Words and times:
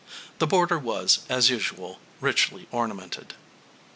The 0.39 0.47
border 0.47 0.79
was, 0.79 1.19
as 1.29 1.51
usual, 1.51 1.99
richly 2.21 2.67
ornamented. 2.71 3.35